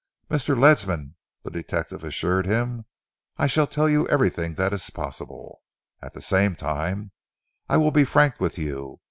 [0.31, 0.59] "Mr.
[0.59, 1.13] Ledsam,"
[1.43, 2.85] the detective assured him,
[3.37, 5.61] "I shall tell you everything that is possible.
[6.01, 7.11] At the same time,
[7.69, 8.99] I will be frank with you.